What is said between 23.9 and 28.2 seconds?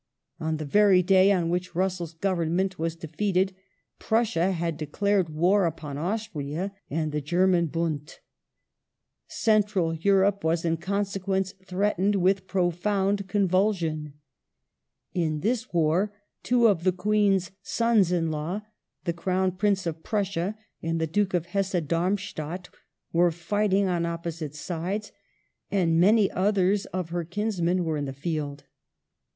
opposite sides, and many others of her kinsmen were in the